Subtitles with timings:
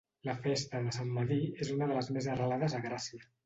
[0.27, 3.25] La festa de Sant Medir és una de les més arrelades a Gràcia.